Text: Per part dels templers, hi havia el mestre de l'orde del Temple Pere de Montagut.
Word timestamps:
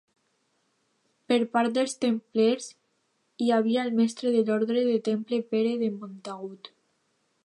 Per 1.31 1.37
part 1.57 1.75
dels 1.75 1.93
templers, 2.05 2.69
hi 3.47 3.51
havia 3.57 3.83
el 3.89 3.93
mestre 4.01 4.33
de 4.37 4.41
l'orde 4.49 4.79
del 4.89 4.99
Temple 5.11 5.43
Pere 5.53 5.77
de 5.83 5.95
Montagut. 6.01 6.73